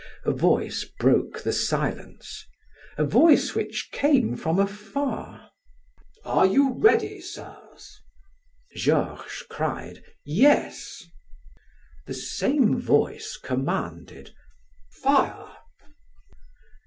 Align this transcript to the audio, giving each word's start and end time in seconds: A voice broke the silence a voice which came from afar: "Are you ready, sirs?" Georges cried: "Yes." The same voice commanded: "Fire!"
A 0.25 0.31
voice 0.31 0.83
broke 0.83 1.43
the 1.43 1.53
silence 1.53 2.47
a 2.97 3.05
voice 3.05 3.53
which 3.53 3.89
came 3.91 4.35
from 4.35 4.57
afar: 4.57 5.51
"Are 6.25 6.47
you 6.47 6.73
ready, 6.79 7.21
sirs?" 7.21 8.01
Georges 8.75 9.43
cried: 9.47 10.01
"Yes." 10.25 11.03
The 12.07 12.15
same 12.15 12.79
voice 12.81 13.37
commanded: 13.37 14.33
"Fire!" 14.91 15.55